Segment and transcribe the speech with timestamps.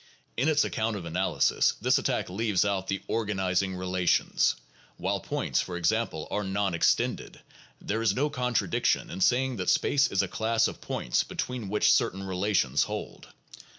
[0.35, 4.55] In its account of analysis, this attack leaves out the organizing relations.
[4.97, 7.39] While points, for ex ample, are non extended,
[7.79, 11.93] there is no contradiction in saying that space is a class of points between which
[11.93, 13.27] certain relations hold.